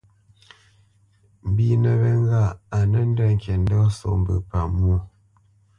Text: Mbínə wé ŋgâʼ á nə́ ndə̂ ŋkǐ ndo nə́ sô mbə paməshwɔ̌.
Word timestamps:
Mbínə 1.49 1.91
wé 2.01 2.11
ŋgâʼ 2.23 2.49
á 2.77 2.79
nə́ 2.91 3.03
ndə̂ 3.09 3.25
ŋkǐ 3.35 3.53
ndo 3.61 3.77
nə́ 3.81 3.89
sô 3.97 4.09
mbə 4.19 4.35
paməshwɔ̌. 4.49 4.99